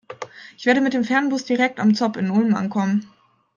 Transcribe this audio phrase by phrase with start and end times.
[0.57, 3.07] Ich werde mit dem Fernbus direkt am ZOB in Ulm ankommen.